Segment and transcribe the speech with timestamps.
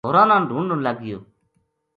[0.05, 1.19] ہوراں نا ڈھونڈن لگ گیو